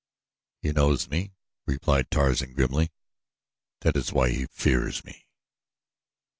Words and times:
"He 0.63 0.71
knows 0.71 1.07
me," 1.09 1.31
replied 1.67 2.09
Tarzan, 2.09 2.53
grimly 2.55 2.89
"that 3.81 3.95
is 3.95 4.11
why 4.11 4.31
he 4.31 4.47
fears 4.47 5.05
me." 5.05 5.27